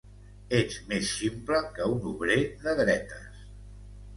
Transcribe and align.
Ets 0.59 0.77
més 0.93 1.11
ximple 1.17 1.59
que 1.75 1.91
un 1.97 2.09
obrer 2.13 2.39
de 2.65 2.75
dretes 2.81 3.45